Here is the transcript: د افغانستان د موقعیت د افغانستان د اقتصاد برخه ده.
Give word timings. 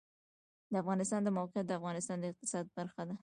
د 0.71 0.73
افغانستان 0.83 1.21
د 1.23 1.29
موقعیت 1.37 1.65
د 1.67 1.71
افغانستان 1.79 2.17
د 2.19 2.25
اقتصاد 2.31 2.65
برخه 2.77 3.01
ده. 3.09 3.15